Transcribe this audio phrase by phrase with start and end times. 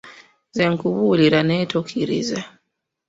[0.49, 2.39] Nze nkubuulira naye tokkiriza.